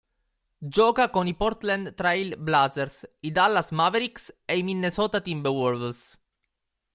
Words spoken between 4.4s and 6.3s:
ed i Minnesota Timberwolves.